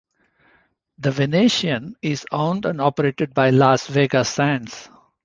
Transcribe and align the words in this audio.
The 0.97 1.11
Venetian 1.11 1.95
is 2.01 2.25
owned 2.31 2.65
and 2.65 2.81
operated 2.81 3.35
by 3.35 3.51
Las 3.51 3.85
Vegas 3.85 4.29
Sands. 4.29 4.89